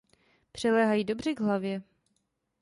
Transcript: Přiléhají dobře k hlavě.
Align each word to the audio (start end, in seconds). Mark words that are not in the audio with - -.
Přiléhají 0.51 1.03
dobře 1.03 1.33
k 1.33 1.39
hlavě. 1.39 1.81